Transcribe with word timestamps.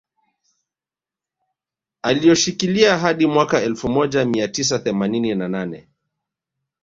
Alioshikilia 2.01 2.97
hadi 2.97 3.27
mwaka 3.27 3.61
elfu 3.61 3.89
moja 3.89 4.25
mia 4.25 4.47
tisa 4.47 4.79
themanini 4.79 5.35
na 5.35 5.47
nane 5.47 5.87